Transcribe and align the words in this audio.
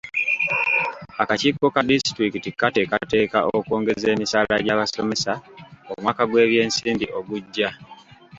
Akakiiko 1.21 1.65
ka 1.73 1.81
disitulikiti 1.89 2.49
kateekateeka 2.59 3.39
okwongeza 3.57 4.07
emisaala 4.15 4.55
gy'abasomesa 4.65 5.33
omwaka 5.93 6.23
gw'ebyensimbi 6.29 7.05
ogujja. 7.17 7.69